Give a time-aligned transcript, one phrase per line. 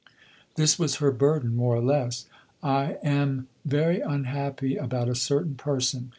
[0.55, 2.25] This was her burden, more or less.
[2.63, 6.09] "I am very unhappy about a certain person.